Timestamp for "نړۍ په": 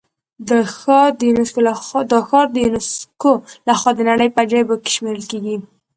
4.09-4.39